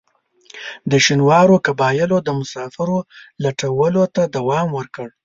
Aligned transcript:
د 0.91 0.91
شینوارو 1.05 1.55
قبایلو 1.65 2.17
د 2.23 2.29
مسافرو 2.39 2.97
لوټلو 3.43 4.03
ته 4.15 4.21
دوام 4.35 4.67
ورکړ. 4.79 5.07